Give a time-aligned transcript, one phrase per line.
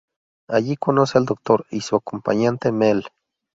[0.47, 3.05] Allí, conoce al Doctor y su acompañante Mel.